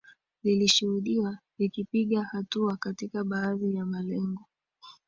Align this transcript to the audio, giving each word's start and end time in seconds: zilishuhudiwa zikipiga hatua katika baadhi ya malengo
zilishuhudiwa 0.43 1.39
zikipiga 1.57 2.23
hatua 2.23 2.77
katika 2.77 3.23
baadhi 3.23 3.75
ya 3.75 3.85
malengo 3.85 4.45